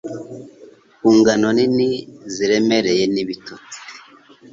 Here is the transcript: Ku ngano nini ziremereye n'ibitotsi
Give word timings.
Ku 0.99 1.07
ngano 1.17 1.47
nini 1.55 1.89
ziremereye 2.33 3.03
n'ibitotsi 3.13 3.77